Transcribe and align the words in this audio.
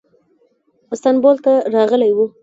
استانبول 0.93 1.37
ته 1.45 1.53
راغلی 1.75 2.11
و. 2.15 2.17